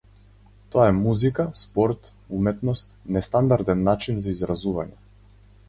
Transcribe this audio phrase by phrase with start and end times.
[0.75, 2.09] Тоа е музика, спорт,
[2.39, 5.01] уметност, нестандарден начин за изразување.